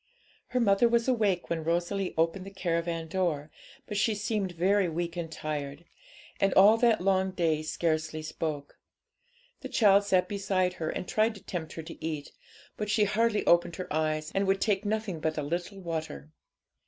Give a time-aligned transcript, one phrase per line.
[0.47, 3.51] Her mother was awake when Rosalie opened the caravan door,
[3.85, 5.85] but she seemed very weak and tired,
[6.39, 8.79] and all that long day scarcely spoke.
[9.59, 12.31] The child sat beside her, and tried to tempt her to eat,
[12.77, 16.31] but she hardly opened her eyes, and would take nothing but a little water.